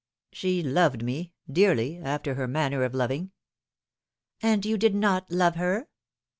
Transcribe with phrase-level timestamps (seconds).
[0.31, 3.33] "She loved me dearly after her manner of loving.""
[4.41, 5.89] And you did not love her